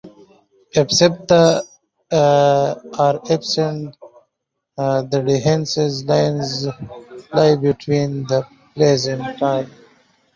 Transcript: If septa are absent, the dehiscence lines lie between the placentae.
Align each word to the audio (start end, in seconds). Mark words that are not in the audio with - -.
If 0.73 0.91
septa 0.91 1.61
are 2.11 3.21
absent, 3.33 3.95
the 4.75 5.07
dehiscence 5.27 5.99
lines 6.09 6.65
lie 7.31 7.55
between 7.57 8.23
the 8.25 8.43
placentae. 8.75 9.69